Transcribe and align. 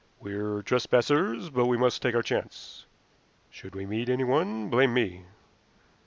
"We're 0.19 0.63
trespassers, 0.63 1.51
but 1.51 1.67
we 1.67 1.77
must 1.77 2.01
take 2.01 2.15
our 2.15 2.23
chance. 2.23 2.87
Should 3.51 3.75
we 3.75 3.85
meet 3.85 4.09
anyone, 4.09 4.67
blame 4.67 4.95
me. 4.95 5.25